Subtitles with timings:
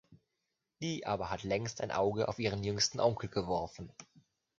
[0.81, 3.93] Die aber hat längst ein Auge auf ihren jüngsten Onkel geworfen.